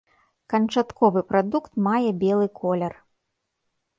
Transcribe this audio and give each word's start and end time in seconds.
Канчатковы 0.53 1.21
прадукт 1.33 1.71
мае 1.87 2.11
белы 2.25 2.47
колер. 2.61 2.93